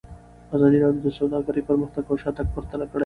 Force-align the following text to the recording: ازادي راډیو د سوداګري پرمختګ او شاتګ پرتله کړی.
ازادي 0.55 0.77
راډیو 0.83 1.01
د 1.05 1.09
سوداګري 1.19 1.61
پرمختګ 1.69 2.03
او 2.07 2.15
شاتګ 2.23 2.47
پرتله 2.55 2.85
کړی. 2.91 2.99